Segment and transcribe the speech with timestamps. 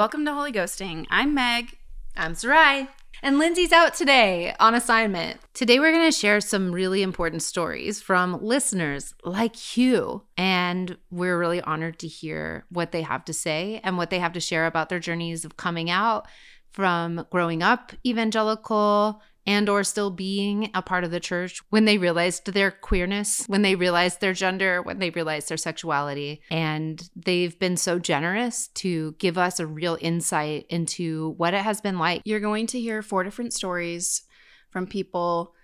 [0.00, 1.04] Welcome to Holy Ghosting.
[1.10, 1.76] I'm Meg.
[2.16, 2.88] I'm Sarai.
[3.22, 5.40] And Lindsay's out today on assignment.
[5.52, 10.22] Today, we're going to share some really important stories from listeners like you.
[10.38, 14.32] And we're really honored to hear what they have to say and what they have
[14.32, 16.26] to share about their journeys of coming out
[16.72, 21.98] from growing up evangelical and or still being a part of the church when they
[21.98, 26.42] realized their queerness, when they realized their gender, when they realized their sexuality.
[26.50, 31.80] And they've been so generous to give us a real insight into what it has
[31.80, 32.22] been like.
[32.24, 34.22] You're going to hear four different stories
[34.70, 35.54] from people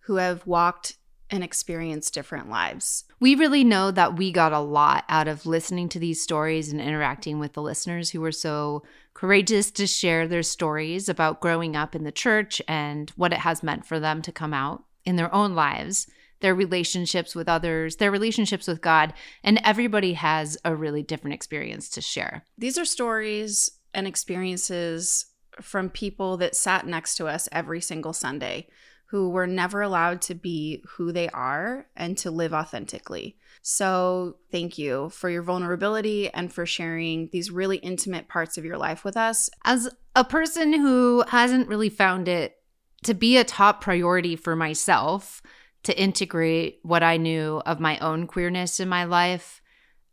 [0.00, 0.96] who have walked
[1.30, 3.04] and experienced different lives.
[3.18, 6.80] We really know that we got a lot out of listening to these stories and
[6.80, 8.84] interacting with the listeners who were so
[9.16, 13.62] courageous to share their stories about growing up in the church and what it has
[13.62, 16.06] meant for them to come out in their own lives,
[16.40, 21.88] their relationships with others, their relationships with God, and everybody has a really different experience
[21.88, 22.44] to share.
[22.58, 25.24] These are stories and experiences
[25.62, 28.68] from people that sat next to us every single Sunday
[29.06, 33.36] who were never allowed to be who they are and to live authentically.
[33.62, 38.78] So, thank you for your vulnerability and for sharing these really intimate parts of your
[38.78, 39.50] life with us.
[39.64, 42.56] As a person who hasn't really found it
[43.04, 45.42] to be a top priority for myself
[45.84, 49.62] to integrate what I knew of my own queerness in my life,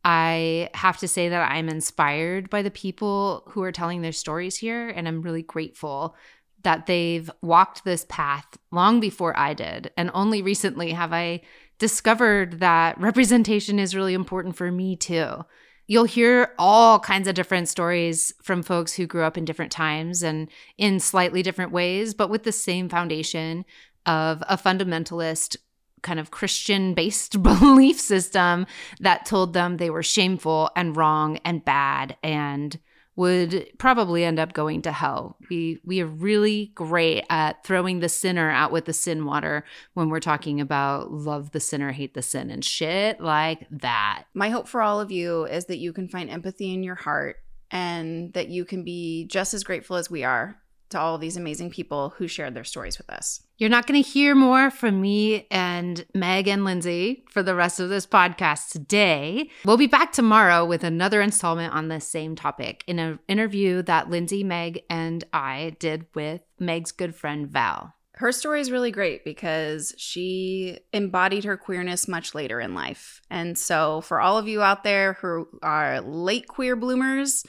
[0.05, 4.57] I have to say that I'm inspired by the people who are telling their stories
[4.57, 6.15] here, and I'm really grateful
[6.63, 9.91] that they've walked this path long before I did.
[9.97, 11.41] And only recently have I
[11.79, 15.45] discovered that representation is really important for me too.
[15.85, 20.23] You'll hear all kinds of different stories from folks who grew up in different times
[20.23, 23.65] and in slightly different ways, but with the same foundation
[24.05, 25.57] of a fundamentalist
[26.01, 28.65] kind of Christian based belief system
[28.99, 32.79] that told them they were shameful and wrong and bad and
[33.15, 35.37] would probably end up going to hell.
[35.49, 40.09] We we are really great at throwing the sinner out with the sin water when
[40.09, 44.23] we're talking about love the sinner, hate the sin and shit like that.
[44.33, 47.37] My hope for all of you is that you can find empathy in your heart
[47.69, 50.57] and that you can be just as grateful as we are
[50.89, 53.41] to all these amazing people who shared their stories with us.
[53.57, 57.79] You're not going to hear more from me and Meg and Lindsay for the rest
[57.79, 59.49] of this podcast today.
[59.65, 64.09] We'll be back tomorrow with another installment on the same topic in an interview that
[64.09, 67.93] Lindsay, Meg, and I did with Meg's good friend Val.
[68.15, 73.21] Her story is really great because she embodied her queerness much later in life.
[73.29, 77.43] And so, for all of you out there who are late queer bloomers,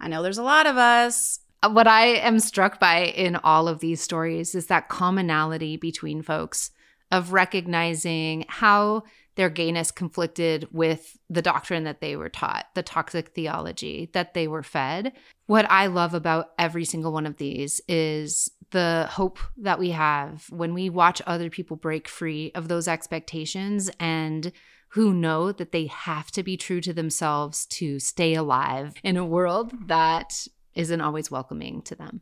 [0.00, 3.80] I know there's a lot of us what I am struck by in all of
[3.80, 6.70] these stories is that commonality between folks
[7.10, 9.04] of recognizing how
[9.36, 14.48] their gayness conflicted with the doctrine that they were taught, the toxic theology that they
[14.48, 15.12] were fed.
[15.46, 20.46] What I love about every single one of these is the hope that we have
[20.50, 24.52] when we watch other people break free of those expectations and
[24.90, 29.24] who know that they have to be true to themselves to stay alive in a
[29.24, 30.46] world that
[30.76, 32.20] isn't always welcoming to them.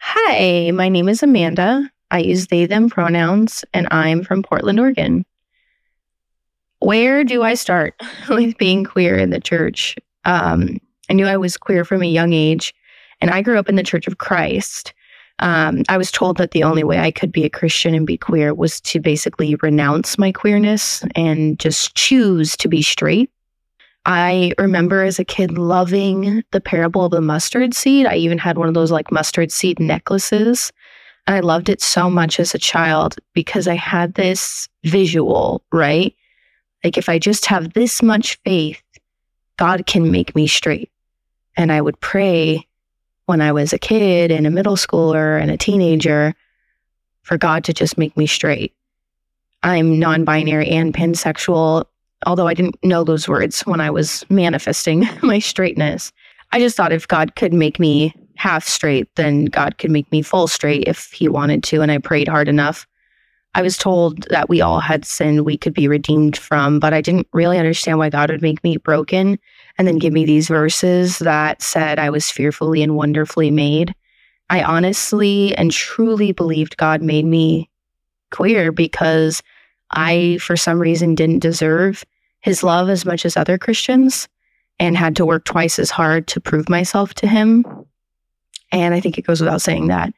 [0.00, 1.90] Hi, my name is Amanda.
[2.10, 5.24] I use they, them pronouns, and I'm from Portland, Oregon.
[6.78, 9.96] Where do I start with being queer in the church?
[10.24, 10.78] Um,
[11.10, 12.74] I knew I was queer from a young age,
[13.20, 14.92] and I grew up in the Church of Christ.
[15.38, 18.16] Um, I was told that the only way I could be a Christian and be
[18.16, 23.30] queer was to basically renounce my queerness and just choose to be straight.
[24.06, 28.06] I remember as a kid loving the parable of the mustard seed.
[28.06, 30.72] I even had one of those like mustard seed necklaces.
[31.26, 36.14] And I loved it so much as a child because I had this visual, right?
[36.84, 38.80] Like if I just have this much faith,
[39.56, 40.92] God can make me straight.
[41.56, 42.64] And I would pray
[43.24, 46.32] when I was a kid and a middle schooler and a teenager
[47.22, 48.72] for God to just make me straight.
[49.64, 51.86] I'm non binary and pansexual
[52.24, 56.12] although I didn't know those words when I was manifesting my straightness.
[56.52, 60.22] I just thought if God could make me half straight, then God could make me
[60.22, 61.82] full straight if He wanted to.
[61.82, 62.86] And I prayed hard enough.
[63.54, 67.00] I was told that we all had sin we could be redeemed from, but I
[67.00, 69.38] didn't really understand why God would make me broken
[69.78, 73.94] and then give me these verses that said I was fearfully and wonderfully made.
[74.50, 77.70] I honestly and truly believed God made me
[78.30, 79.42] queer because
[79.90, 82.04] I, for some reason, didn't deserve
[82.40, 84.28] his love as much as other Christians
[84.78, 87.64] and had to work twice as hard to prove myself to him.
[88.72, 90.12] And I think it goes without saying that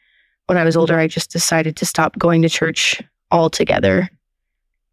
[0.46, 4.10] when I was older, I just decided to stop going to church altogether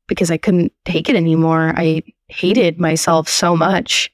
[0.08, 1.74] because I couldn't take it anymore.
[1.76, 4.12] I hated myself so much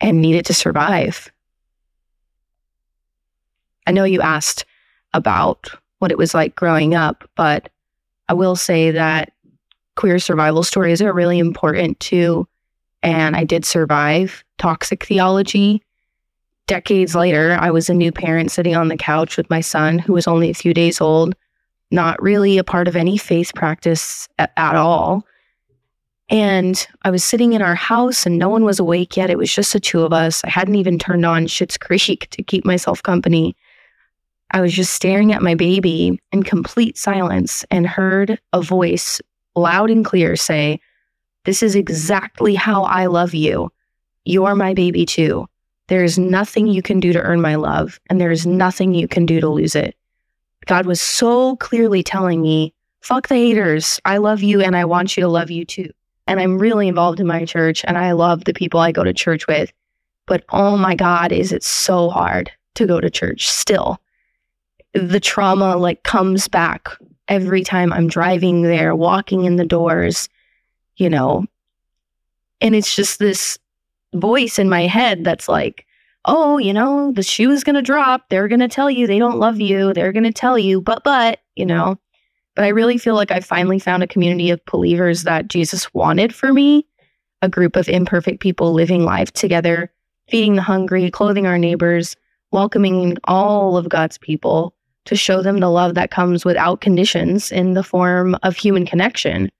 [0.00, 1.30] and needed to survive.
[3.86, 4.64] I know you asked
[5.12, 7.70] about what it was like growing up, but
[8.28, 9.32] I will say that
[9.96, 12.46] queer survival stories are really important too.
[13.02, 15.82] And I did survive toxic theology.
[16.66, 20.12] Decades later, I was a new parent sitting on the couch with my son, who
[20.12, 21.34] was only a few days old,
[21.90, 25.24] not really a part of any faith practice at, at all.
[26.28, 29.30] And I was sitting in our house and no one was awake yet.
[29.30, 30.42] It was just the two of us.
[30.42, 33.56] I hadn't even turned on Schitt's Creek to keep myself company.
[34.50, 39.20] I was just staring at my baby in complete silence and heard a voice
[39.56, 40.80] loud and clear say,
[41.44, 43.72] This is exactly how I love you.
[44.24, 45.46] You're my baby too.
[45.88, 49.08] There is nothing you can do to earn my love, and there is nothing you
[49.08, 49.96] can do to lose it.
[50.66, 54.00] God was so clearly telling me, fuck the haters.
[54.04, 55.90] I love you and I want you to love you too.
[56.26, 59.14] And I'm really involved in my church and I love the people I go to
[59.14, 59.72] church with.
[60.26, 64.00] But oh my God, is it so hard to go to church still?
[64.92, 66.88] The trauma like comes back
[67.28, 70.28] every time I'm driving there, walking in the doors,
[70.96, 71.44] you know.
[72.60, 73.58] And it's just this
[74.14, 75.86] voice in my head that's like,
[76.24, 78.28] oh, you know, the shoe is going to drop.
[78.28, 79.92] They're going to tell you they don't love you.
[79.92, 81.98] They're going to tell you, but, but, you know.
[82.54, 86.34] But I really feel like I finally found a community of believers that Jesus wanted
[86.34, 86.86] for me
[87.42, 89.92] a group of imperfect people living life together,
[90.28, 92.16] feeding the hungry, clothing our neighbors,
[92.50, 94.74] welcoming all of God's people
[95.06, 99.50] to show them the love that comes without conditions in the form of human connection,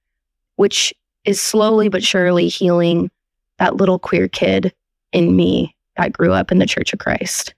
[0.56, 0.92] which
[1.24, 3.10] is slowly but surely healing
[3.58, 4.72] that little queer kid
[5.12, 7.54] in me that grew up in the Church of Christ.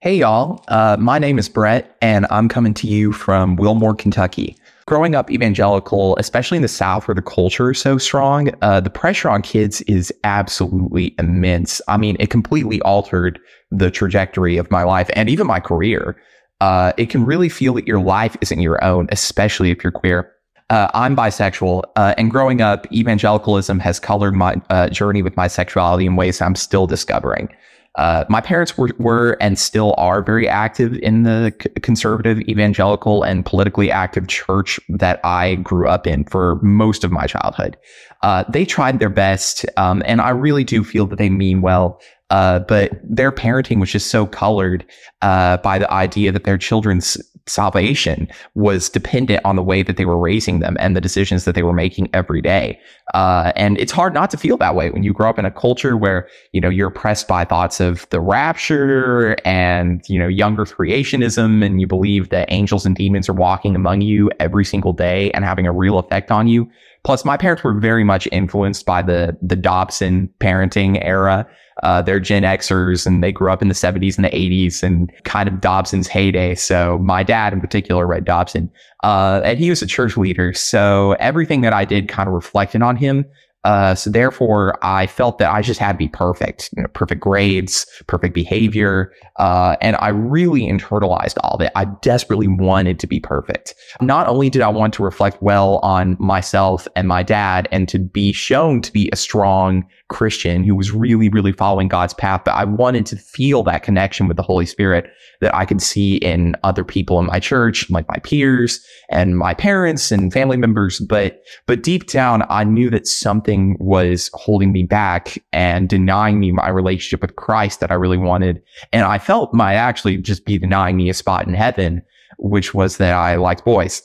[0.00, 0.64] Hey, y'all.
[0.68, 4.56] Uh, my name is Brett, and I'm coming to you from Wilmore, Kentucky.
[4.88, 8.88] Growing up evangelical, especially in the South where the culture is so strong, uh, the
[8.88, 11.82] pressure on kids is absolutely immense.
[11.88, 13.38] I mean, it completely altered
[13.70, 16.16] the trajectory of my life and even my career.
[16.62, 20.32] Uh, it can really feel that your life isn't your own, especially if you're queer.
[20.70, 25.48] Uh, I'm bisexual, uh, and growing up, evangelicalism has colored my uh, journey with my
[25.48, 27.54] sexuality in ways I'm still discovering.
[27.94, 31.52] Uh, my parents were, were and still are very active in the
[31.82, 37.26] conservative, evangelical, and politically active church that I grew up in for most of my
[37.26, 37.76] childhood.
[38.22, 42.00] Uh, they tried their best, um, and I really do feel that they mean well.
[42.30, 44.84] Uh, but their parenting was just so colored
[45.22, 47.16] uh, by the idea that their children's
[47.48, 51.54] salvation was dependent on the way that they were raising them and the decisions that
[51.54, 52.78] they were making every day.
[53.14, 55.50] Uh, and it's hard not to feel that way when you grow up in a
[55.50, 60.58] culture where, you know, you're oppressed by thoughts of the rapture and, you know, young
[60.58, 64.92] earth creationism, and you believe that angels and demons are walking among you every single
[64.92, 66.68] day and having a real effect on you.
[67.08, 71.48] Plus, my parents were very much influenced by the the Dobson parenting era.
[71.82, 75.10] Uh, they're Gen Xers and they grew up in the 70s and the 80s and
[75.24, 76.54] kind of Dobson's heyday.
[76.54, 78.70] So my dad in particular read Dobson,
[79.04, 80.52] uh, and he was a church leader.
[80.52, 83.24] So everything that I did kind of reflected on him.
[83.64, 87.20] Uh, so therefore, I felt that I just had to be perfect, you know, perfect
[87.20, 91.72] grades, perfect behavior, uh, and I really internalized all of it.
[91.74, 93.74] I desperately wanted to be perfect.
[94.00, 97.98] Not only did I want to reflect well on myself and my dad, and to
[97.98, 102.54] be shown to be a strong Christian who was really, really following God's path, but
[102.54, 105.10] I wanted to feel that connection with the Holy Spirit
[105.40, 109.54] that I could see in other people in my church, like my peers and my
[109.54, 110.98] parents and family members.
[110.98, 116.52] But, but deep down, I knew that something was holding me back and denying me
[116.52, 118.62] my relationship with Christ that I really wanted.
[118.92, 122.02] And I felt might actually just be denying me a spot in heaven,
[122.38, 124.02] which was that I liked boys.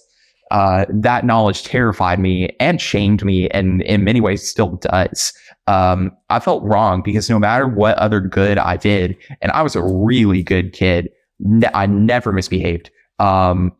[0.51, 5.33] Uh, that knowledge terrified me and shamed me, and in many ways still does.
[5.67, 9.75] Um, I felt wrong because no matter what other good I did, and I was
[9.75, 12.91] a really good kid, ne- I never misbehaved.
[13.20, 13.72] Um,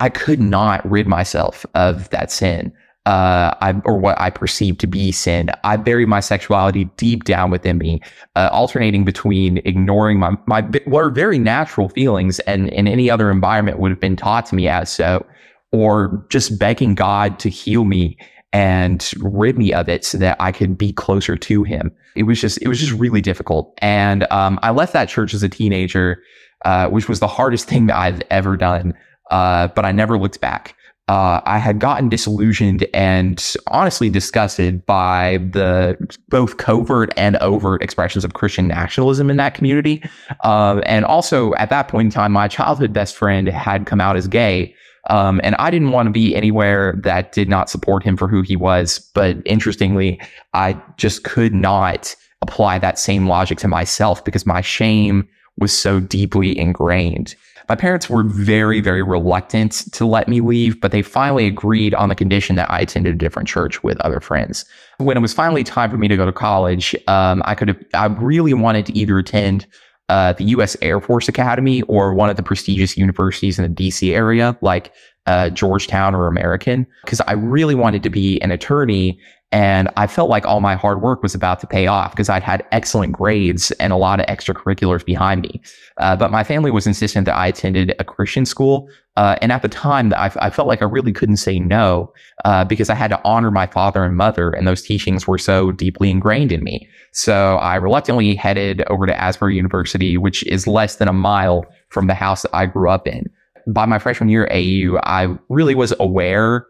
[0.00, 2.72] I could not rid myself of that sin.
[3.06, 5.48] Uh, I, or what I perceived to be sin.
[5.64, 8.02] I buried my sexuality deep down within me,
[8.36, 13.30] uh, alternating between ignoring my, my, what are very natural feelings and in any other
[13.30, 15.24] environment would have been taught to me as so,
[15.72, 18.18] or just begging God to heal me
[18.52, 21.92] and rid me of it so that I could be closer to him.
[22.16, 23.76] It was just, it was just really difficult.
[23.78, 26.22] And, um, I left that church as a teenager
[26.64, 28.94] uh, which was the hardest thing that I've ever done.
[29.30, 30.74] Uh, but I never looked back.
[31.06, 35.96] Uh, I had gotten disillusioned and honestly disgusted by the
[36.28, 40.02] both covert and overt expressions of Christian nationalism in that community.
[40.44, 44.16] Uh, and also at that point in time, my childhood best friend had come out
[44.16, 44.74] as gay.
[45.08, 48.42] Um, and I didn't want to be anywhere that did not support him for who
[48.42, 48.98] he was.
[49.14, 50.20] But interestingly,
[50.54, 56.00] I just could not apply that same logic to myself because my shame was so
[56.00, 57.34] deeply ingrained.
[57.68, 62.08] My parents were very, very reluctant to let me leave, but they finally agreed on
[62.08, 64.64] the condition that I attended a different church with other friends.
[64.96, 67.84] When it was finally time for me to go to college, um, I could have,
[67.92, 69.66] I really wanted to either attend
[70.08, 70.76] uh, the U.S.
[70.80, 74.14] Air Force Academy or one of the prestigious universities in the D.C.
[74.14, 74.92] area, like
[75.26, 79.20] uh, Georgetown or American, because I really wanted to be an attorney.
[79.50, 82.42] And I felt like all my hard work was about to pay off because I'd
[82.42, 85.62] had excellent grades and a lot of extracurriculars behind me.
[85.96, 88.90] Uh, but my family was insistent that I attended a Christian school.
[89.16, 92.12] Uh, and at the time, I, I, felt like I really couldn't say no
[92.44, 95.72] uh, because I had to honor my father and mother, and those teachings were so
[95.72, 96.86] deeply ingrained in me.
[97.12, 102.06] So I reluctantly headed over to Asbury University, which is less than a mile from
[102.06, 103.24] the house that I grew up in.
[103.66, 106.66] By my freshman year at AU, I really was aware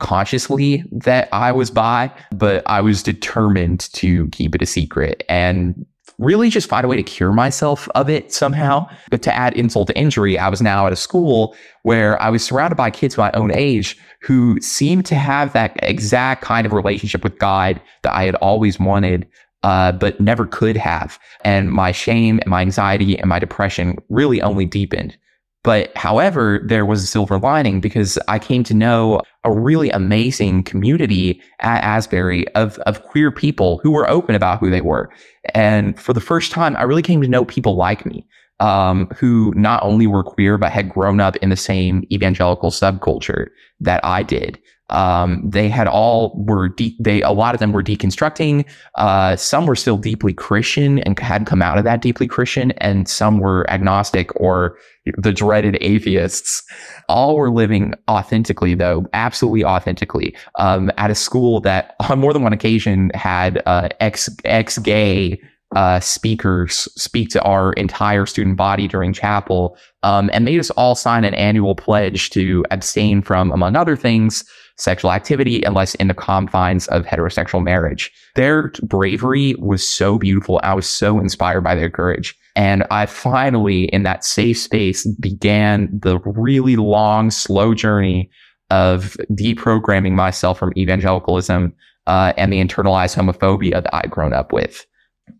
[0.00, 5.86] consciously that I was bi, but I was determined to keep it a secret and
[6.20, 8.86] really just find a way to cure myself of it somehow.
[9.10, 12.44] But to add insult to injury, I was now at a school where I was
[12.44, 17.24] surrounded by kids my own age who seemed to have that exact kind of relationship
[17.24, 19.26] with God that I had always wanted.
[19.62, 21.18] Uh, but never could have.
[21.44, 25.18] And my shame and my anxiety and my depression really only deepened.
[25.62, 30.62] But however, there was a silver lining because I came to know a really amazing
[30.62, 35.10] community at Asbury of, of queer people who were open about who they were.
[35.54, 38.26] And for the first time, I really came to know people like me,
[38.60, 43.48] um, who not only were queer, but had grown up in the same evangelical subculture
[43.80, 44.58] that I did.
[44.90, 48.64] Um, they had all were de- they a lot of them were deconstructing.
[48.96, 53.08] Uh, some were still deeply Christian and had come out of that deeply Christian, and
[53.08, 54.76] some were agnostic or
[55.16, 56.62] the dreaded atheists.
[57.08, 62.42] All were living authentically, though, absolutely authentically, um, at a school that on more than
[62.42, 65.40] one occasion had uh, ex ex gay
[65.76, 70.94] uh, speakers speak to our entire student body during chapel um, and made us all
[70.94, 74.44] sign an annual pledge to abstain from, among other things,
[74.80, 78.10] sexual activity unless in the confines of heterosexual marriage.
[78.34, 80.60] Their bravery was so beautiful.
[80.62, 82.36] I was so inspired by their courage.
[82.56, 88.30] And I finally, in that safe space, began the really long, slow journey
[88.70, 91.72] of deprogramming myself from evangelicalism
[92.06, 94.86] uh, and the internalized homophobia that I'd grown up with.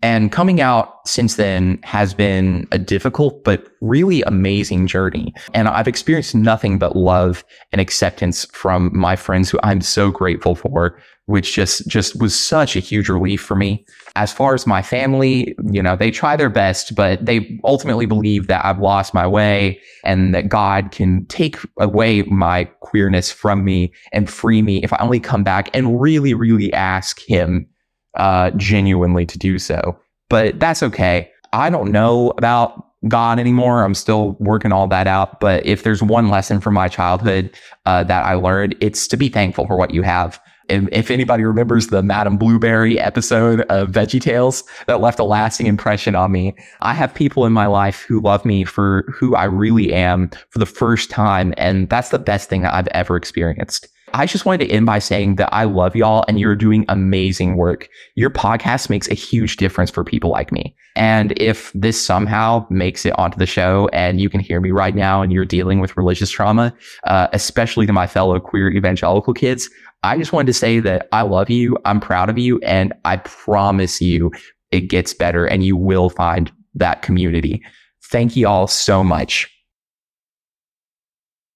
[0.03, 5.35] And coming out since then has been a difficult but really amazing journey.
[5.55, 10.55] And I've experienced nothing but love and acceptance from my friends who I'm so grateful
[10.55, 13.85] for, which just just was such a huge relief for me.
[14.17, 18.49] As far as my family, you know, they try their best, but they ultimately believe
[18.49, 23.93] that I've lost my way and that God can take away my queerness from me
[24.13, 27.69] and free me if I only come back and really, really ask him
[28.15, 29.99] uh, genuinely to do so.
[30.29, 31.31] But that's okay.
[31.53, 33.83] I don't know about God anymore.
[33.83, 35.41] I'm still working all that out.
[35.41, 37.51] But if there's one lesson from my childhood
[37.87, 40.41] uh, that I learned, it's to be thankful for what you have.
[40.69, 46.15] If, anybody remembers the Madame Blueberry episode of Veggie Tales that left a lasting impression
[46.15, 49.93] on me, I have people in my life who love me for who I really
[49.93, 51.53] am for the first time.
[51.57, 53.89] And that's the best thing that I've ever experienced.
[54.13, 57.57] I just wanted to end by saying that I love y'all and you're doing amazing
[57.57, 57.89] work.
[58.17, 60.75] Your podcast makes a huge difference for people like me.
[60.97, 64.95] And if this somehow makes it onto the show and you can hear me right
[64.95, 66.75] now and you're dealing with religious trauma,
[67.05, 69.71] uh, especially to my fellow queer evangelical kids,
[70.03, 71.77] I just wanted to say that I love you.
[71.85, 72.59] I'm proud of you.
[72.61, 74.33] And I promise you
[74.73, 77.63] it gets better and you will find that community.
[78.05, 79.49] Thank you all so much.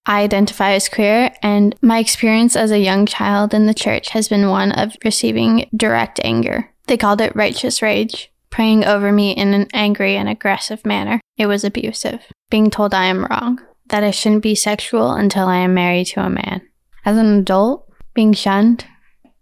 [0.05, 4.27] I identify as queer, and my experience as a young child in the church has
[4.27, 6.71] been one of receiving direct anger.
[6.87, 11.19] They called it righteous rage, praying over me in an angry and aggressive manner.
[11.37, 13.59] It was abusive, being told I am wrong,
[13.89, 16.61] that I shouldn't be sexual until I am married to a man.
[17.03, 18.85] As an adult, being shunned,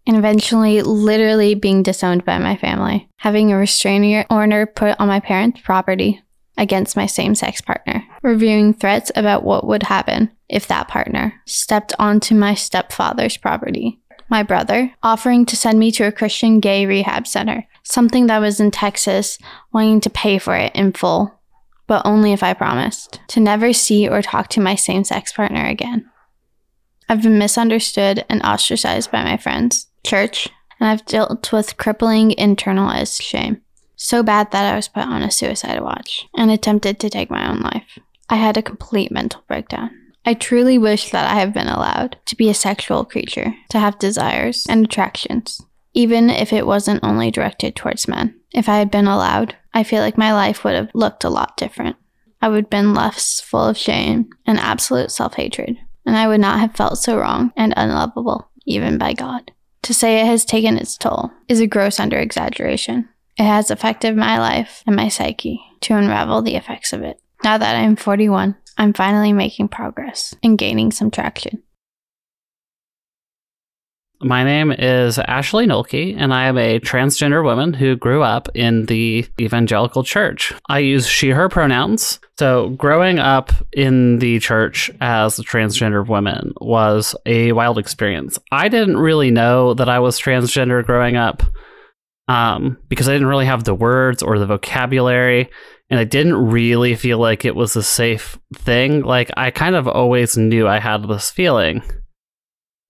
[0.08, 5.20] and eventually literally being disowned by my family, having a restraining order put on my
[5.20, 6.22] parents' property
[6.57, 11.93] against my same sex partner, reviewing threats about what would happen if that partner stepped
[11.98, 14.00] onto my stepfather's property.
[14.29, 18.60] My brother offering to send me to a Christian gay rehab center, something that was
[18.60, 19.38] in Texas,
[19.74, 21.39] wanting to pay for it in full,
[21.88, 25.65] but only if I promised to never see or talk to my same sex partner
[25.65, 26.10] again.
[27.10, 33.22] I've been misunderstood and ostracized by my friends, church, and I've dealt with crippling internalized
[33.22, 33.62] shame
[34.03, 37.50] so bad that I was put on a suicide watch and attempted to take my
[37.50, 38.00] own life.
[38.29, 39.91] I had a complete mental breakdown.
[40.25, 44.00] I truly wish that I have been allowed to be a sexual creature, to have
[44.00, 45.62] desires and attractions,
[45.93, 48.39] even if it wasn't only directed towards men.
[48.53, 51.55] If I had been allowed, I feel like my life would have looked a lot
[51.55, 51.95] different.
[52.41, 56.41] I would have been less full of shame and absolute self hatred, and I would
[56.41, 59.51] not have felt so wrong and unlovable, even by God.
[59.83, 63.10] To say it has taken its toll is a gross under exaggeration.
[63.38, 67.20] It has affected my life and my psyche to unravel the effects of it.
[67.44, 71.63] Now that I'm 41, I'm finally making progress and gaining some traction.
[74.22, 78.86] My name is Ashley Nolke, and I am a transgender woman who grew up in
[78.86, 80.54] the evangelical church.
[80.70, 82.20] I use she, her pronouns.
[82.40, 88.40] So, growing up in the church as a transgender woman was a wild experience.
[88.50, 91.44] I didn't really know that I was transgender growing up
[92.27, 95.50] um, because I didn't really have the words or the vocabulary,
[95.89, 99.01] and I didn't really feel like it was a safe thing.
[99.03, 101.84] Like, I kind of always knew I had this feeling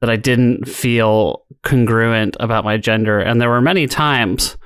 [0.01, 3.19] that I didn't feel congruent about my gender.
[3.19, 4.57] And there were many times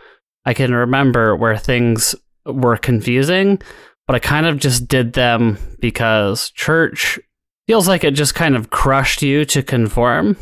[0.45, 3.61] I can remember where things were confusing,
[4.07, 7.19] but I kind of just did them because church
[7.67, 10.37] feels like it just kind of crushed you to conform.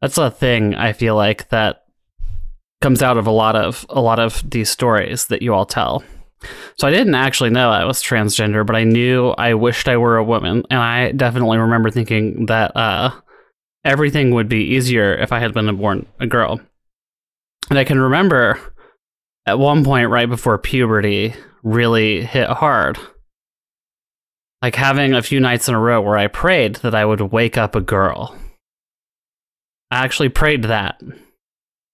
[0.00, 1.84] That's a thing I feel like that
[2.80, 6.02] comes out of a lot of a lot of these stories that you all tell.
[6.76, 10.16] So I didn't actually know I was transgender, but I knew I wished I were
[10.16, 13.10] a woman, and I definitely remember thinking that uh,
[13.84, 16.60] everything would be easier if I had been born a girl.
[17.70, 18.58] And I can remember
[19.46, 22.98] at one point right before puberty really hit hard.
[24.62, 27.56] Like having a few nights in a row where I prayed that I would wake
[27.56, 28.36] up a girl.
[29.90, 31.00] I actually prayed that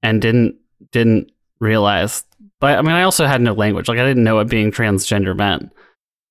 [0.02, 0.56] and didn't
[0.94, 2.24] didn't realize
[2.60, 3.88] but I mean I also had no language.
[3.88, 5.70] Like I didn't know what being transgender meant.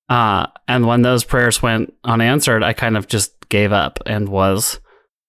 [0.08, 4.80] Uh and when those prayers went unanswered, I kind of just gave up and was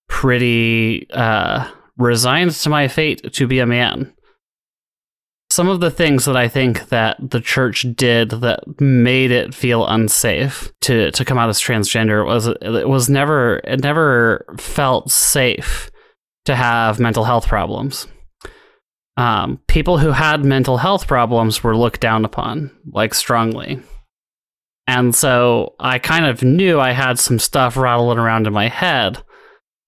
[0.08, 4.14] pretty uh, resigned to my fate to be a man.
[5.52, 9.86] Some of the things that I think that the church did that made it feel
[9.86, 15.92] unsafe to, to come out as transgender was it was never it never felt safe
[16.46, 18.08] to have mental health problems.
[19.18, 23.82] Um, people who had mental health problems were looked down upon like strongly.
[24.88, 29.24] And so I kind of knew I had some stuff rattling around in my head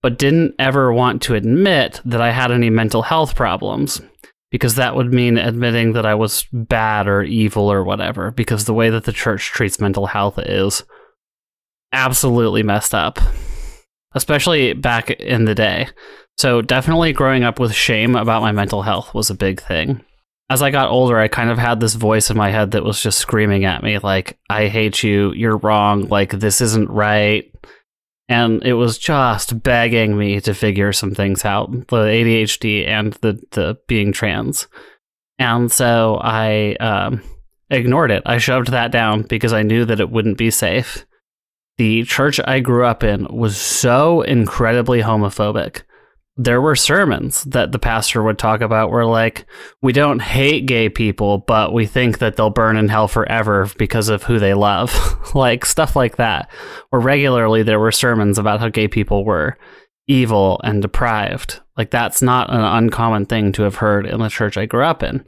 [0.02, 4.00] but didn't ever want to admit that I had any mental health problems
[4.50, 8.74] because that would mean admitting that I was bad or evil or whatever because the
[8.74, 10.84] way that the church treats mental health is
[11.92, 13.18] absolutely messed up
[14.14, 15.88] especially back in the day
[16.36, 20.04] so definitely growing up with shame about my mental health was a big thing
[20.50, 23.02] as I got older, I kind of had this voice in my head that was
[23.02, 27.52] just screaming at me, like, I hate you, you're wrong, like, this isn't right
[28.28, 33.40] and it was just begging me to figure some things out the ADHD and the,
[33.52, 34.68] the being trans.
[35.38, 37.22] And so I um,
[37.70, 38.22] ignored it.
[38.26, 41.06] I shoved that down because I knew that it wouldn't be safe.
[41.78, 45.82] The church I grew up in was so incredibly homophobic.
[46.36, 49.46] There were sermons that the pastor would talk about where like
[49.80, 54.08] we don't hate gay people but we think that they'll burn in hell forever because
[54.08, 55.14] of who they love.
[55.34, 56.50] Like stuff like that.
[56.90, 59.58] Or regularly there were sermons about how gay people were
[60.06, 61.60] evil and deprived.
[61.76, 65.02] Like that's not an uncommon thing to have heard in the church I grew up
[65.02, 65.26] in.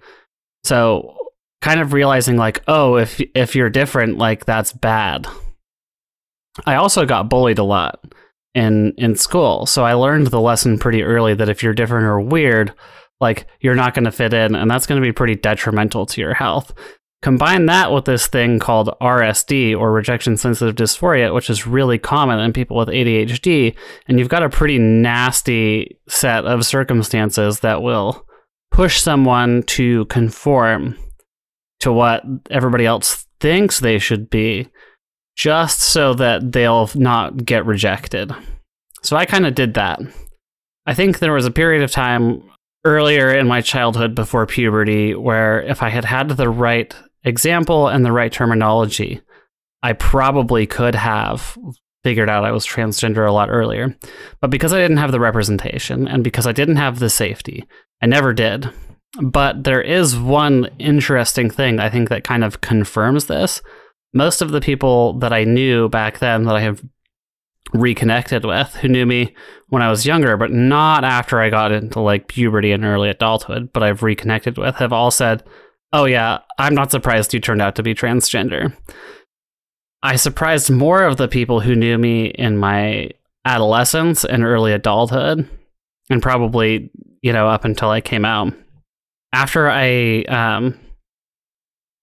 [0.64, 1.14] So
[1.60, 5.26] kind of realizing like oh if if you're different like that's bad
[6.66, 8.04] I also got bullied a lot
[8.54, 9.66] in in school.
[9.66, 12.74] So I learned the lesson pretty early that if you're different or weird,
[13.20, 16.20] like you're not going to fit in and that's going to be pretty detrimental to
[16.20, 16.72] your health.
[17.22, 22.40] Combine that with this thing called RSD or rejection sensitive dysphoria, which is really common
[22.40, 23.76] in people with ADHD,
[24.08, 28.26] and you've got a pretty nasty set of circumstances that will
[28.70, 30.96] push someone to conform
[31.80, 34.68] to what everybody else thinks they should be
[35.40, 38.30] just so that they'll not get rejected.
[39.02, 39.98] So I kind of did that.
[40.84, 42.42] I think there was a period of time
[42.84, 48.04] earlier in my childhood before puberty where if I had had the right example and
[48.04, 49.22] the right terminology,
[49.82, 51.56] I probably could have
[52.04, 53.96] figured out I was transgender a lot earlier.
[54.42, 57.64] But because I didn't have the representation and because I didn't have the safety,
[58.02, 58.68] I never did.
[59.22, 63.62] But there is one interesting thing I think that kind of confirms this
[64.12, 66.82] most of the people that I knew back then that I have
[67.72, 69.34] reconnected with who knew me
[69.68, 73.72] when I was younger, but not after I got into like puberty and early adulthood,
[73.72, 75.44] but I've reconnected with have all said,
[75.92, 78.72] Oh, yeah, I'm not surprised you turned out to be transgender.
[80.02, 83.10] I surprised more of the people who knew me in my
[83.44, 85.48] adolescence and early adulthood,
[86.08, 86.90] and probably
[87.22, 88.52] you know, up until I came out.
[89.32, 90.78] After I um,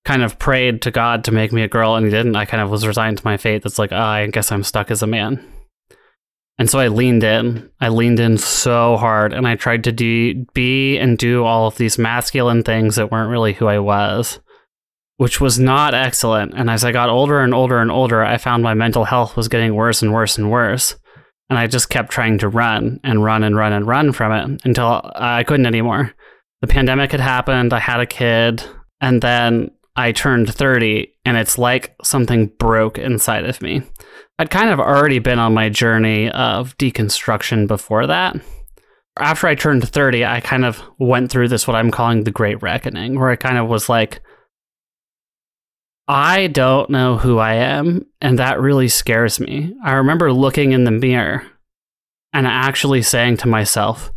[0.08, 2.64] kind of prayed to God to make me a girl and he didn't, I kind
[2.64, 3.62] of was resigned to my fate.
[3.62, 5.46] That's like, oh, I guess I'm stuck as a man.
[6.58, 7.70] And so I leaned in.
[7.82, 11.76] I leaned in so hard and I tried to do, be and do all of
[11.76, 14.40] these masculine things that weren't really who I was,
[15.18, 16.54] which was not excellent.
[16.56, 19.50] And as I got older and older and older, I found my mental health was
[19.50, 20.96] getting worse and worse and worse.
[21.50, 24.62] And I just kept trying to run and run and run and run from it
[24.64, 26.14] until I couldn't anymore.
[26.62, 27.74] The pandemic had happened.
[27.74, 28.64] I had a kid.
[29.02, 33.82] And then I turned 30 and it's like something broke inside of me.
[34.38, 38.40] I'd kind of already been on my journey of deconstruction before that.
[39.18, 42.62] After I turned 30, I kind of went through this, what I'm calling the Great
[42.62, 44.22] Reckoning, where I kind of was like,
[46.08, 49.76] I don't know who I am, and that really scares me.
[49.84, 51.46] I remember looking in the mirror
[52.32, 54.12] and actually saying to myself,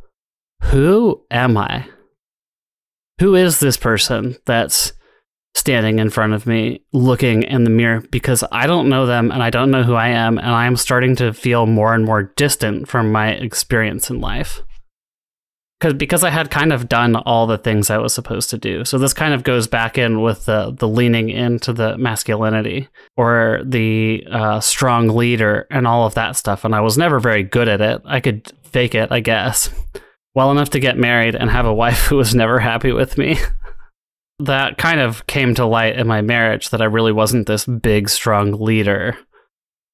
[0.65, 1.89] Who am I?
[3.21, 4.93] Who is this person that's
[5.55, 9.43] standing in front of me looking in the mirror because I don't know them and
[9.43, 12.33] I don't know who I am and I am starting to feel more and more
[12.37, 14.63] distant from my experience in life.
[15.81, 18.85] Cuz because I had kind of done all the things I was supposed to do.
[18.85, 23.61] So this kind of goes back in with the the leaning into the masculinity or
[23.65, 27.69] the uh, strong leader and all of that stuff and I was never very good
[27.69, 28.03] at it.
[28.05, 29.71] I could fake it, I guess.
[30.35, 33.37] Well enough to get married and have a wife who was never happy with me.
[34.45, 38.09] that kind of came to light in my marriage that I really wasn't this big,
[38.09, 39.17] strong leader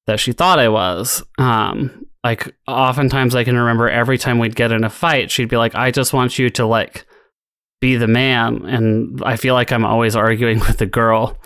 [0.07, 1.23] that she thought I was.
[1.37, 5.57] Um, like oftentimes I can remember every time we'd get in a fight, she'd be
[5.57, 7.05] like, I just want you to like
[7.81, 8.65] be the man.
[8.65, 11.37] And I feel like I'm always arguing with the girl.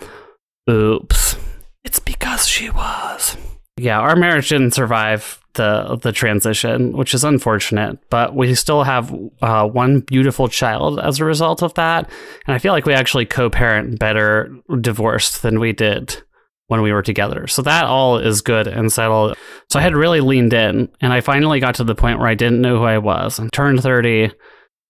[0.70, 1.36] Oops.
[1.84, 3.36] It's because she was.
[3.76, 7.98] Yeah, our marriage didn't survive the the transition, which is unfortunate.
[8.10, 12.10] But we still have uh, one beautiful child as a result of that,
[12.46, 16.22] and I feel like we actually co-parent better divorced than we did
[16.68, 17.46] when we were together.
[17.46, 19.36] So that all is good and settled.
[19.70, 22.34] So I had really leaned in, and I finally got to the point where I
[22.34, 23.38] didn't know who I was.
[23.38, 24.30] I turned thirty.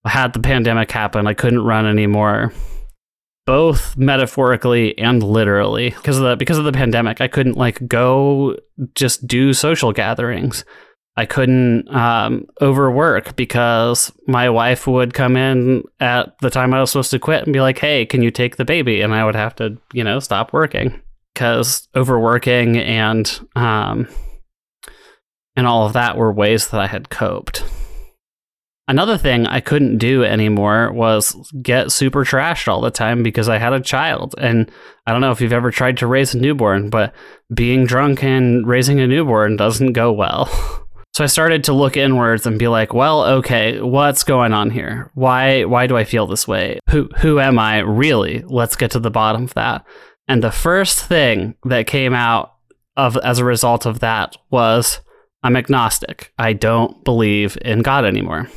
[0.04, 1.26] I had the pandemic happen.
[1.26, 2.52] I couldn't run anymore
[3.44, 8.56] both metaphorically and literally because of the because of the pandemic i couldn't like go
[8.94, 10.64] just do social gatherings.
[11.14, 16.90] I couldn't um, overwork because my wife would come in at the time i was
[16.90, 19.02] supposed to quit and be like hey can you take the baby?
[19.02, 21.00] And i would have to you know stop working
[21.34, 24.08] because overworking and um,
[25.54, 27.62] and all of that were ways that i had coped
[28.92, 33.56] Another thing I couldn't do anymore was get super trashed all the time because I
[33.56, 34.34] had a child.
[34.36, 34.70] And
[35.06, 37.14] I don't know if you've ever tried to raise a newborn, but
[37.54, 40.46] being drunk and raising a newborn doesn't go well.
[41.14, 45.10] So I started to look inwards and be like, well, okay, what's going on here?
[45.12, 46.78] Why why do I feel this way?
[46.88, 48.42] Who who am I really?
[48.46, 49.84] Let's get to the bottom of that.
[50.26, 52.54] And the first thing that came out
[52.96, 55.02] of as a result of that was
[55.42, 56.32] I'm agnostic.
[56.38, 58.48] I don't believe in God anymore.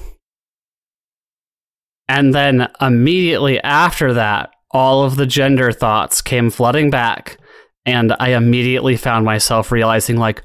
[2.08, 7.38] And then immediately after that, all of the gender thoughts came flooding back.
[7.86, 10.42] And I immediately found myself realizing, like,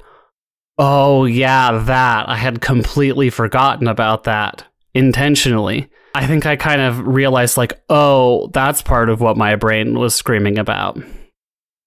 [0.77, 2.29] oh, yeah, that.
[2.29, 5.89] I had completely forgotten about that intentionally.
[6.13, 10.15] I think I kind of realized, like, oh, that's part of what my brain was
[10.15, 11.01] screaming about.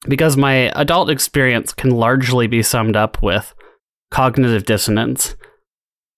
[0.08, 3.54] Because my adult experience can largely be summed up with
[4.10, 5.37] cognitive dissonance.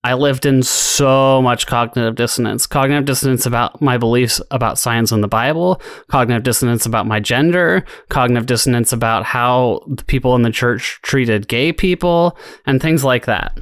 [0.07, 2.65] I lived in so much cognitive dissonance.
[2.65, 7.85] Cognitive dissonance about my beliefs about science and the Bible, cognitive dissonance about my gender,
[8.09, 13.27] cognitive dissonance about how the people in the church treated gay people, and things like
[13.27, 13.59] that.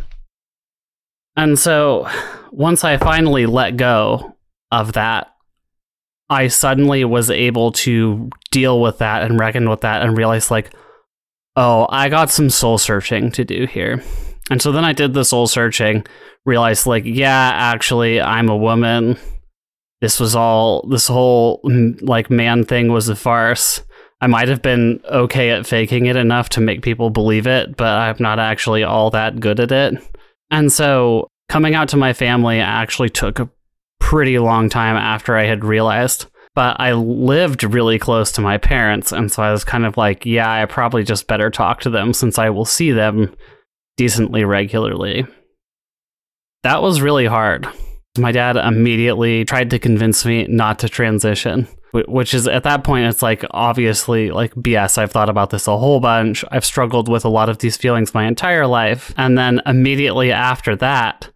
[1.34, 2.06] And so
[2.52, 4.36] once I finally let go
[4.70, 5.28] of that,
[6.28, 10.74] I suddenly was able to deal with that and reckon with that and realize, like,
[11.56, 14.04] oh, I got some soul searching to do here.
[14.50, 16.06] And so then I did the soul searching,
[16.44, 19.18] realized like, yeah, actually, I'm a woman.
[20.00, 21.60] This was all this whole
[22.02, 23.82] like man thing was a farce.
[24.20, 27.88] I might have been okay at faking it enough to make people believe it, but
[27.88, 29.94] I'm not actually all that good at it.
[30.50, 33.50] And so coming out to my family actually took a
[33.98, 36.26] pretty long time after I had realized.
[36.54, 40.24] But I lived really close to my parents, and so I was kind of like,
[40.24, 43.34] yeah, I probably just better talk to them since I will see them
[43.96, 45.26] decently regularly.
[46.62, 47.68] That was really hard.
[48.18, 53.06] My dad immediately tried to convince me not to transition, which is at that point,
[53.06, 54.98] it's like obviously like BS.
[54.98, 56.44] I've thought about this a whole bunch.
[56.50, 59.12] I've struggled with a lot of these feelings my entire life.
[59.16, 61.28] And then immediately after that,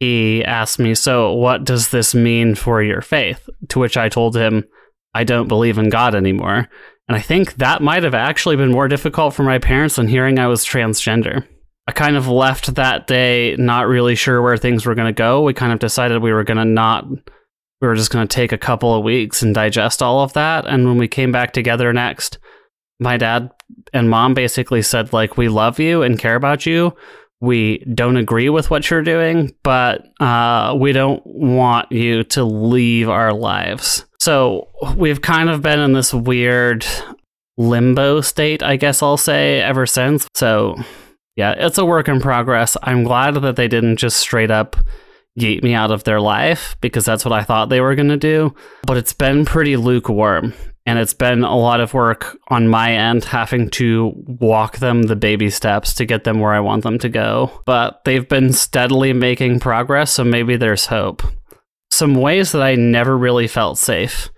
[0.00, 3.48] he asked me, So, what does this mean for your faith?
[3.68, 4.64] To which I told him,
[5.14, 6.68] I don't believe in God anymore.
[7.08, 10.38] And I think that might have actually been more difficult for my parents than hearing
[10.38, 11.46] I was transgender.
[11.86, 15.42] I kind of left that day not really sure where things were going to go.
[15.42, 18.52] We kind of decided we were going to not, we were just going to take
[18.52, 20.66] a couple of weeks and digest all of that.
[20.66, 22.38] And when we came back together next,
[23.00, 23.50] my dad
[23.92, 26.94] and mom basically said, like, we love you and care about you.
[27.40, 33.08] We don't agree with what you're doing, but uh, we don't want you to leave
[33.08, 34.04] our lives.
[34.18, 36.84] So we've kind of been in this weird
[37.56, 40.28] limbo state, I guess I'll say, ever since.
[40.34, 40.76] So
[41.40, 42.76] yeah, it's a work in progress.
[42.82, 44.76] I'm glad that they didn't just straight up
[45.38, 48.18] yeet me out of their life because that's what I thought they were going to
[48.18, 48.54] do.
[48.82, 50.52] But it's been pretty lukewarm.
[50.84, 55.16] And it's been a lot of work on my end having to walk them the
[55.16, 57.62] baby steps to get them where I want them to go.
[57.64, 61.22] But they've been steadily making progress, so maybe there's hope.
[61.90, 64.30] Some ways that I never really felt safe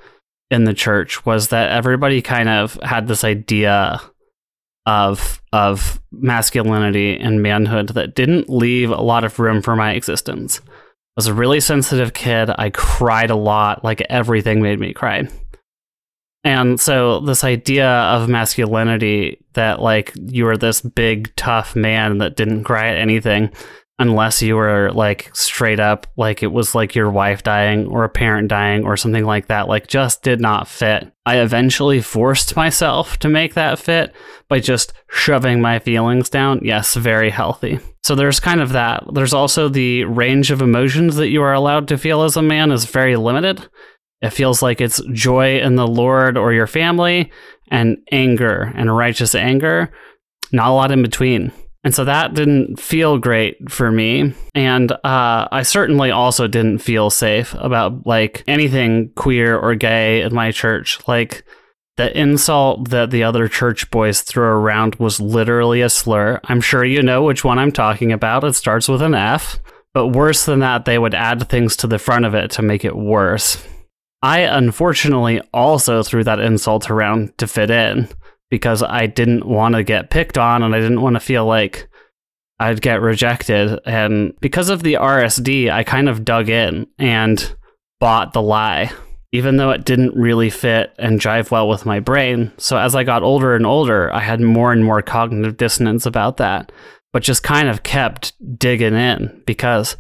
[0.51, 4.01] in the church was that everybody kind of had this idea
[4.87, 10.61] of of masculinity and manhood that didn't leave a lot of room for my existence.
[10.67, 10.71] I
[11.17, 12.51] was a really sensitive kid.
[12.57, 15.29] I cried a lot, like everything made me cry.
[16.45, 22.37] And so this idea of masculinity that like you were this big tough man that
[22.37, 23.51] didn't cry at anything
[24.03, 28.09] unless you were like straight up like it was like your wife dying or a
[28.09, 31.11] parent dying or something like that like just did not fit.
[31.25, 34.13] I eventually forced myself to make that fit
[34.49, 36.61] by just shoving my feelings down.
[36.65, 37.79] Yes very healthy.
[38.03, 39.05] So there's kind of that.
[39.15, 42.73] There's also the range of emotions that you are allowed to feel as a man
[42.73, 43.69] is very limited.
[44.21, 47.31] It feels like it's joy in the lord or your family
[47.71, 49.93] and anger and righteous anger.
[50.51, 51.53] Not a lot in between
[51.85, 54.35] and so that didn't feel great for me.
[54.55, 60.33] And uh, I certainly also didn't feel safe about like anything queer or gay in
[60.33, 61.01] my church.
[61.09, 61.45] Like
[61.97, 66.41] the insult that the other church boys threw around was literally a slur.
[66.45, 68.45] I'm sure you know which one I'm talking about.
[68.45, 69.59] It starts with an F.
[69.93, 72.85] But worse than that, they would add things to the front of it to make
[72.85, 73.63] it worse.
[74.23, 78.09] I unfortunately also threw that insult around to fit in
[78.53, 81.89] because I didn't want to get picked on and I didn't want to feel like
[82.61, 83.81] I'd get rejected.
[83.87, 87.57] And because of the RSD, I kind of dug in and
[87.99, 88.93] bought the lie,
[89.33, 92.53] even though it didn't really fit and jive well with my brain.
[92.59, 96.37] So as I got older and older, I had more and more cognitive dissonance about
[96.37, 96.73] that,
[97.11, 99.97] but just kind of kept digging in because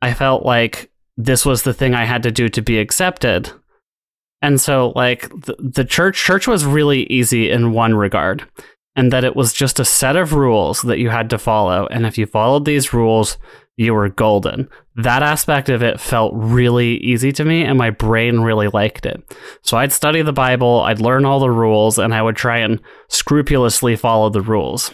[0.00, 3.50] I felt like this was the thing I had to do to be accepted.
[4.42, 8.46] And so like the, the church church was really easy in one regard
[8.96, 12.06] and that it was just a set of rules that you had to follow and
[12.06, 13.38] if you followed these rules
[13.76, 14.68] you were golden.
[14.96, 19.22] That aspect of it felt really easy to me and my brain really liked it.
[19.62, 22.78] So I'd study the Bible, I'd learn all the rules and I would try and
[23.08, 24.90] scrupulously follow the rules.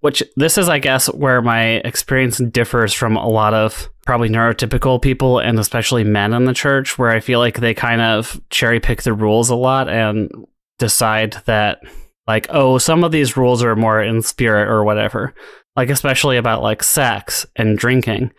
[0.00, 5.00] Which this is I guess where my experience differs from a lot of probably neurotypical
[5.00, 8.80] people and especially men in the church where I feel like they kind of cherry
[8.80, 10.30] pick the rules a lot and
[10.78, 11.80] decide that
[12.26, 15.34] like oh some of these rules are more in spirit or whatever
[15.76, 18.32] like especially about like sex and drinking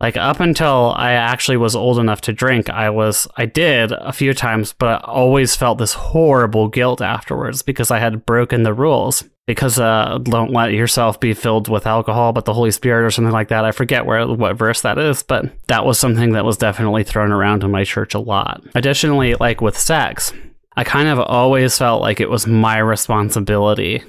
[0.00, 4.12] like up until I actually was old enough to drink, I was I did a
[4.12, 8.72] few times, but I always felt this horrible guilt afterwards because I had broken the
[8.72, 9.22] rules.
[9.50, 13.32] Because uh, don't let yourself be filled with alcohol, but the Holy Spirit or something
[13.32, 13.64] like that.
[13.64, 17.32] I forget where what verse that is, but that was something that was definitely thrown
[17.32, 18.62] around in my church a lot.
[18.76, 20.32] Additionally, like with sex,
[20.76, 24.04] I kind of always felt like it was my responsibility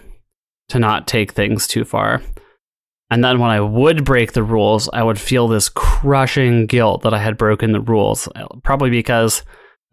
[0.69, 2.21] to not take things too far.
[3.09, 7.15] And then when I would break the rules, I would feel this crushing guilt that
[7.15, 8.29] I had broken the rules,
[8.63, 9.41] probably because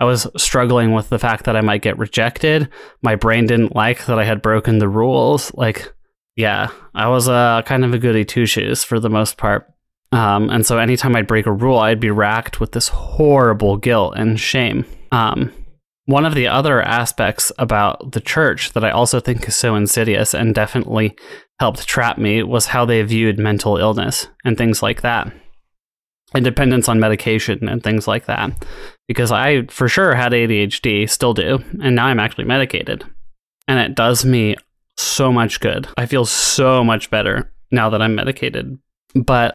[0.01, 2.69] I was struggling with the fact that I might get rejected.
[3.03, 5.53] My brain didn't like that I had broken the rules.
[5.55, 5.93] Like,
[6.37, 9.67] yeah, I was uh, kind of a goody two shoes for the most part.
[10.13, 14.15] Um, and so anytime I'd break a rule, I'd be racked with this horrible guilt
[14.17, 14.85] and shame.
[15.11, 15.53] Um,
[16.07, 20.33] one of the other aspects about the church that I also think is so insidious
[20.33, 21.15] and definitely
[21.61, 25.31] helped trap me was how they viewed mental illness and things like that.
[26.35, 28.53] And dependence on medication and things like that.
[29.07, 33.05] Because I for sure had ADHD, still do, and now I'm actually medicated.
[33.67, 34.57] And it does me
[34.97, 35.89] so much good.
[35.97, 38.79] I feel so much better now that I'm medicated.
[39.15, 39.55] But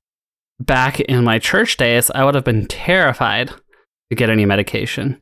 [0.60, 3.50] back in my church days, I would have been terrified
[4.10, 5.22] to get any medication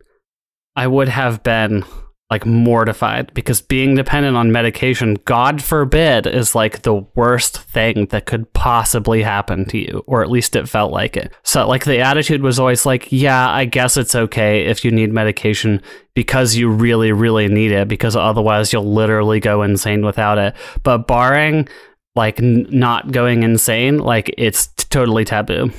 [0.76, 1.84] I would have been
[2.32, 8.26] like mortified because being dependent on medication, God forbid, is like the worst thing that
[8.26, 11.34] could possibly happen to you, or at least it felt like it.
[11.44, 15.12] So, like, the attitude was always like, yeah, I guess it's okay if you need
[15.12, 15.82] medication
[16.14, 20.56] because you really, really need it, because otherwise you'll literally go insane without it.
[20.84, 21.68] But barring
[22.16, 25.72] like n- not going insane, like, it's t- totally taboo.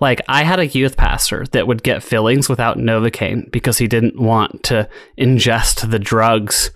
[0.00, 4.20] Like I had a youth pastor that would get fillings without Novocaine because he didn't
[4.20, 6.70] want to ingest the drugs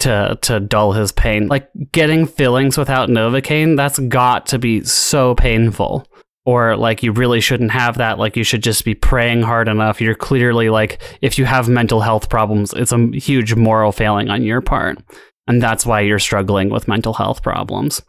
[0.00, 1.48] to to dull his pain.
[1.48, 6.06] Like getting fillings without Novocaine, that's got to be so painful.
[6.44, 8.18] Or like you really shouldn't have that.
[8.18, 10.00] Like you should just be praying hard enough.
[10.00, 14.42] You're clearly like if you have mental health problems, it's a huge moral failing on
[14.42, 14.98] your part.
[15.46, 18.02] And that's why you're struggling with mental health problems.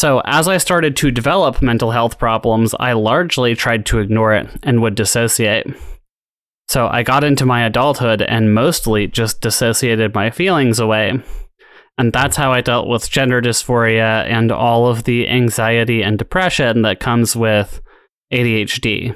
[0.00, 4.48] So, as I started to develop mental health problems, I largely tried to ignore it
[4.62, 5.66] and would dissociate.
[6.70, 11.22] So, I got into my adulthood and mostly just dissociated my feelings away.
[11.98, 16.80] And that's how I dealt with gender dysphoria and all of the anxiety and depression
[16.80, 17.82] that comes with
[18.32, 19.14] ADHD.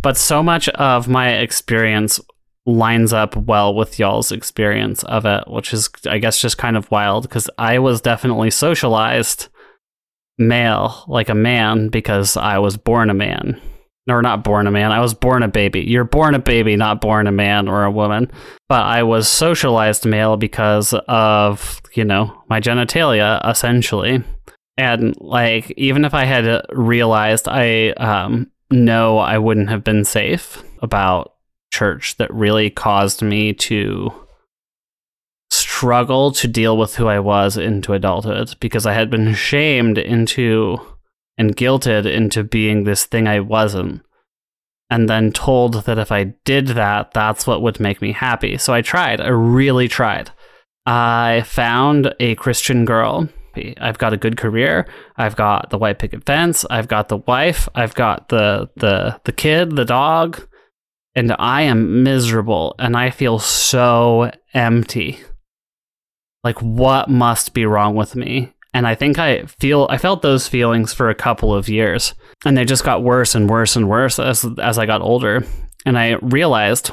[0.00, 2.20] But so much of my experience
[2.66, 6.88] lines up well with y'all's experience of it, which is, I guess, just kind of
[6.92, 9.48] wild because I was definitely socialized
[10.38, 13.60] male, like a man, because I was born a man.
[14.08, 15.80] Or not born a man, I was born a baby.
[15.80, 18.30] You're born a baby, not born a man or a woman.
[18.68, 24.22] But I was socialized male because of, you know, my genitalia, essentially.
[24.76, 30.62] And like, even if I had realized I um, know I wouldn't have been safe
[30.82, 31.34] about
[31.72, 34.12] church, that really caused me to
[35.76, 40.78] struggle to deal with who I was into adulthood because I had been shamed into
[41.36, 44.00] and guilted into being this thing I wasn't.
[44.88, 48.56] And then told that if I did that, that's what would make me happy.
[48.56, 49.20] So I tried.
[49.20, 50.30] I really tried.
[50.86, 53.28] I found a Christian girl.
[53.78, 54.86] I've got a good career.
[55.18, 56.64] I've got the white picket fence.
[56.70, 57.68] I've got the wife.
[57.74, 60.46] I've got the the the kid, the dog,
[61.14, 65.18] and I am miserable and I feel so empty
[66.46, 70.46] like what must be wrong with me and i think i feel i felt those
[70.46, 74.20] feelings for a couple of years and they just got worse and worse and worse
[74.20, 75.44] as as i got older
[75.84, 76.92] and i realized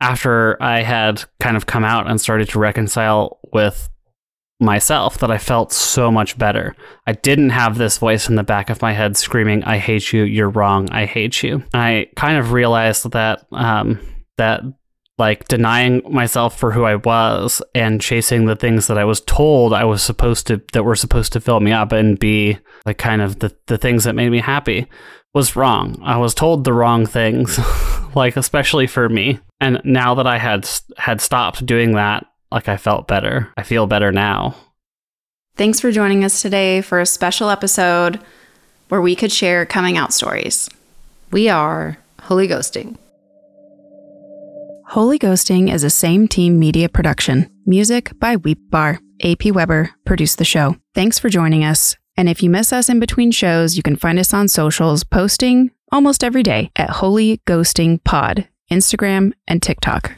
[0.00, 3.88] after i had kind of come out and started to reconcile with
[4.60, 6.74] myself that I felt so much better.
[7.06, 10.24] I didn't have this voice in the back of my head screaming, "I hate you.
[10.24, 10.90] You're wrong.
[10.90, 14.00] I hate you." I kind of realized that um,
[14.36, 14.62] that
[15.18, 19.72] like denying myself for who I was and chasing the things that I was told
[19.72, 23.20] I was supposed to that were supposed to fill me up and be like kind
[23.20, 24.86] of the the things that made me happy
[25.34, 26.00] was wrong.
[26.02, 27.58] I was told the wrong things,
[28.14, 29.40] like especially for me.
[29.60, 33.52] And now that I had had stopped doing that, like I felt better.
[33.56, 34.56] I feel better now.
[35.56, 38.20] Thanks for joining us today for a special episode
[38.88, 40.70] where we could share coming out stories.
[41.32, 42.96] We are Holy Ghosting.
[44.92, 47.50] Holy Ghosting is a same team media production.
[47.66, 49.00] Music by Weep Bar.
[49.22, 50.76] AP Weber produced the show.
[50.94, 51.94] Thanks for joining us.
[52.16, 55.72] And if you miss us in between shows, you can find us on socials posting
[55.92, 60.14] almost every day at Holy Ghosting Pod, Instagram and TikTok.